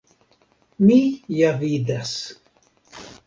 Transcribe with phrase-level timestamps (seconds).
[0.85, 0.97] Mi
[1.41, 2.15] ja vidas.